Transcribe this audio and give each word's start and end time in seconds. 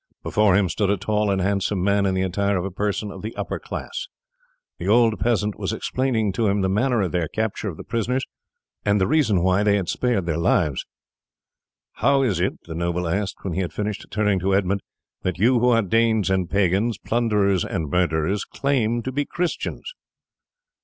Before 0.23 0.55
him 0.55 0.67
stood 0.67 0.89
a 0.89 0.97
tall 0.97 1.29
and 1.29 1.39
handsome 1.39 1.83
man 1.83 2.07
in 2.07 2.15
the 2.15 2.23
attire 2.23 2.57
of 2.57 2.65
a 2.65 2.71
person 2.71 3.11
of 3.11 3.21
the 3.21 3.35
upper 3.35 3.59
class. 3.59 4.07
The 4.79 4.87
old 4.87 5.19
peasant 5.19 5.59
was 5.59 5.71
explaining 5.71 6.31
to 6.31 6.47
him 6.47 6.61
the 6.61 6.69
manner 6.69 7.01
of 7.03 7.11
their 7.11 7.27
capture 7.27 7.69
of 7.69 7.77
the 7.77 7.83
prisoners, 7.83 8.25
and 8.83 8.99
the 8.99 9.05
reason 9.05 9.43
why 9.43 9.61
they 9.61 9.75
had 9.75 9.89
spared 9.89 10.25
their 10.25 10.39
lives. 10.39 10.87
"How 11.97 12.23
is 12.23 12.39
it," 12.39 12.53
the 12.63 12.73
noble 12.73 13.07
asked 13.07 13.43
when 13.43 13.53
he 13.53 13.61
had 13.61 13.73
finished, 13.73 14.07
turning 14.09 14.39
to 14.39 14.55
Edmund, 14.55 14.81
"that 15.21 15.37
you 15.37 15.59
who 15.59 15.67
are 15.69 15.83
Danes 15.83 16.31
and 16.31 16.49
pagans, 16.49 16.97
plunderers 16.97 17.63
and 17.63 17.87
murderers, 17.91 18.43
claim 18.43 19.03
to 19.03 19.11
be 19.11 19.23
Christians?" 19.23 19.93